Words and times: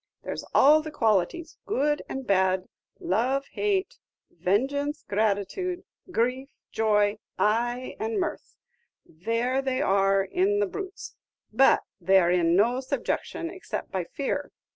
There 0.23 0.35
's 0.35 0.43
all 0.55 0.81
the 0.81 0.89
qualities, 0.89 1.57
good 1.67 2.01
and 2.09 2.25
bad, 2.25 2.67
love, 2.99 3.45
hate, 3.51 3.99
vengeance, 4.31 5.03
gratitude, 5.07 5.83
grief, 6.09 6.49
joy, 6.71 7.19
ay, 7.37 7.95
and 7.99 8.19
mirth, 8.19 8.55
there 9.05 9.61
they 9.61 9.79
are 9.79 10.23
in 10.23 10.57
the 10.57 10.65
brutes; 10.65 11.13
but 11.53 11.83
they 11.99 12.19
're 12.19 12.31
in 12.31 12.55
no 12.55 12.79
subjection, 12.79 13.51
except 13.51 13.91
by 13.91 14.05
fear. 14.05 14.51